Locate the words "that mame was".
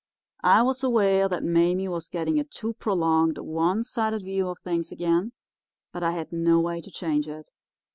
1.29-2.09